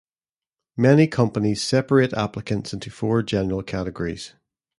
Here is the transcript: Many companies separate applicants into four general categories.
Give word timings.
Many 0.77 1.05
companies 1.05 1.61
separate 1.61 2.11
applicants 2.13 2.73
into 2.73 2.89
four 2.89 3.21
general 3.21 3.61
categories. 3.61 4.33